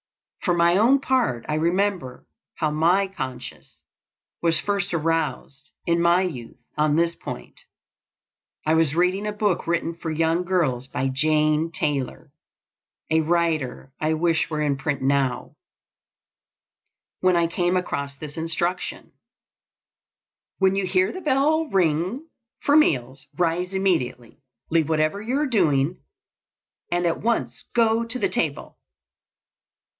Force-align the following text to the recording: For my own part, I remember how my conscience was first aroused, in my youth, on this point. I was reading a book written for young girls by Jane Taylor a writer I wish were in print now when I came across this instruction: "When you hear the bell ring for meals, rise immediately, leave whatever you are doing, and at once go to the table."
For 0.43 0.55
my 0.55 0.77
own 0.77 0.99
part, 0.99 1.45
I 1.47 1.53
remember 1.53 2.25
how 2.55 2.71
my 2.71 3.07
conscience 3.07 3.83
was 4.41 4.59
first 4.59 4.91
aroused, 4.95 5.69
in 5.85 6.01
my 6.01 6.23
youth, 6.23 6.57
on 6.75 6.95
this 6.95 7.13
point. 7.13 7.61
I 8.65 8.73
was 8.73 8.95
reading 8.95 9.27
a 9.27 9.31
book 9.31 9.67
written 9.67 9.93
for 9.93 10.09
young 10.09 10.43
girls 10.43 10.87
by 10.87 11.09
Jane 11.13 11.71
Taylor 11.71 12.31
a 13.11 13.21
writer 13.21 13.93
I 13.99 14.13
wish 14.15 14.49
were 14.49 14.63
in 14.63 14.75
print 14.77 15.03
now 15.03 15.55
when 17.19 17.35
I 17.35 17.45
came 17.45 17.77
across 17.77 18.15
this 18.15 18.35
instruction: 18.37 19.11
"When 20.57 20.75
you 20.75 20.87
hear 20.87 21.11
the 21.11 21.21
bell 21.21 21.65
ring 21.67 22.27
for 22.63 22.75
meals, 22.75 23.27
rise 23.37 23.71
immediately, 23.71 24.41
leave 24.71 24.89
whatever 24.89 25.21
you 25.21 25.37
are 25.39 25.45
doing, 25.45 26.01
and 26.91 27.05
at 27.05 27.21
once 27.21 27.65
go 27.75 28.03
to 28.03 28.17
the 28.17 28.29
table." 28.29 28.79